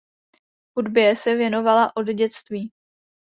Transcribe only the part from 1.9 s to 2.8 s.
od dětství.